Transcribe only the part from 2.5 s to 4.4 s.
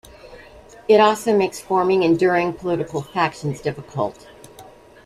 political factions difficult.